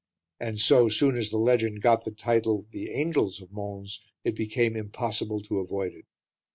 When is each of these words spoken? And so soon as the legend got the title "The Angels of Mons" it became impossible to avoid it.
And 0.39 0.59
so 0.59 0.89
soon 0.89 1.15
as 1.15 1.29
the 1.29 1.37
legend 1.37 1.83
got 1.83 2.05
the 2.05 2.11
title 2.11 2.65
"The 2.71 2.89
Angels 2.89 3.39
of 3.39 3.51
Mons" 3.51 4.01
it 4.23 4.35
became 4.35 4.75
impossible 4.75 5.41
to 5.43 5.59
avoid 5.59 5.93
it. 5.93 6.05